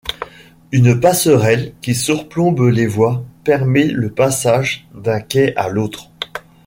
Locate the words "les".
2.73-2.87